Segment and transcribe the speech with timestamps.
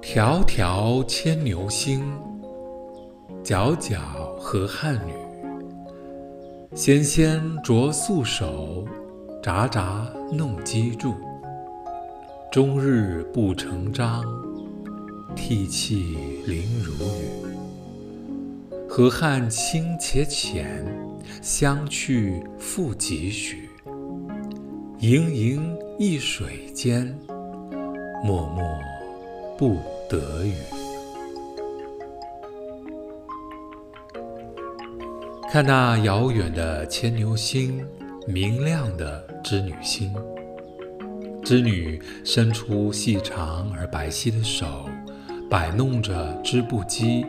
[0.00, 2.02] 迢迢牵牛星，
[3.44, 3.98] 皎皎
[4.38, 5.12] 河汉女。
[6.74, 8.86] 纤纤擢素手，
[9.42, 11.14] 札札弄机杼。
[12.50, 14.24] 终日不成章，
[15.36, 16.16] 涕泣
[16.46, 17.44] 零如雨。
[18.88, 20.86] 河汉清且浅，
[21.42, 23.68] 相去复几许？
[25.00, 27.14] 盈盈一水间，
[28.24, 28.80] 脉脉
[29.58, 29.76] 不
[30.08, 30.54] 得语。
[35.52, 37.86] 看那遥远的牵牛星，
[38.26, 40.10] 明亮的织女星。
[41.44, 44.88] 织女伸出细长而白皙的手，
[45.50, 47.26] 摆弄着织布机，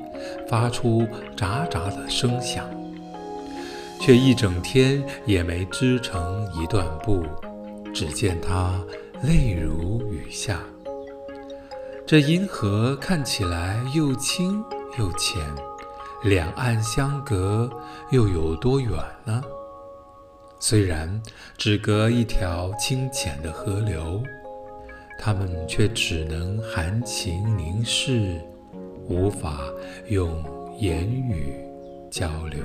[0.47, 2.65] 发出札札的声响，
[3.99, 7.25] 却一整天也没织成一段布。
[7.93, 8.83] 只见他
[9.23, 10.59] 泪如雨下。
[12.05, 14.63] 这银河看起来又清
[14.99, 15.39] 又浅，
[16.23, 17.69] 两岸相隔
[18.11, 18.91] 又有多远
[19.23, 19.41] 呢？
[20.59, 21.21] 虽然
[21.57, 24.21] 只隔一条清浅的河流，
[25.17, 28.39] 他们却只能含情凝视，
[29.07, 29.61] 无法
[30.07, 30.43] 用
[30.79, 31.55] 言语
[32.11, 32.59] 交流。